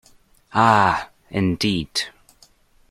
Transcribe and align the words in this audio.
Ah, 0.55 1.11
indeed. 1.29 2.09